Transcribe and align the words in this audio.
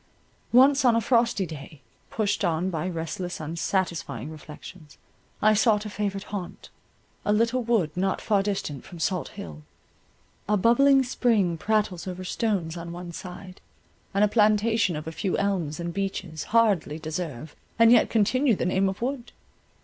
Once 0.51 0.83
on 0.83 0.95
a 0.95 0.99
frosty 0.99 1.45
day, 1.45 1.79
pushed 2.09 2.43
on 2.43 2.71
by 2.71 2.89
restless 2.89 3.39
unsatisfying 3.39 4.31
reflections, 4.31 4.97
I 5.43 5.53
sought 5.53 5.85
a 5.85 5.91
favourite 5.91 6.23
haunt, 6.33 6.71
a 7.23 7.31
little 7.31 7.61
wood 7.61 7.95
not 7.95 8.19
far 8.19 8.41
distant 8.41 8.83
from 8.83 8.97
Salt 8.97 9.27
Hill. 9.27 9.61
A 10.49 10.57
bubbling 10.57 11.03
spring 11.03 11.55
prattles 11.55 12.07
over 12.07 12.23
stones 12.23 12.77
on 12.77 12.91
one 12.91 13.11
side, 13.11 13.61
and 14.11 14.23
a 14.23 14.27
plantation 14.27 14.95
of 14.95 15.05
a 15.05 15.11
few 15.11 15.37
elms 15.37 15.79
and 15.79 15.93
beeches, 15.93 16.45
hardly 16.45 16.97
deserve, 16.97 17.55
and 17.77 17.91
yet 17.91 18.09
continue 18.09 18.55
the 18.55 18.65
name 18.65 18.89
of 18.89 19.03
wood. 19.03 19.31